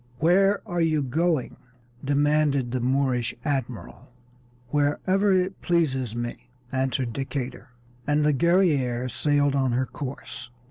[0.17, 1.57] "Where are you going?"
[2.03, 4.11] demanded the Moorish admiral.
[4.69, 7.69] "Wherever it pleases me," answered Decatur;
[8.07, 10.49] and the Guerrière sailed on her course.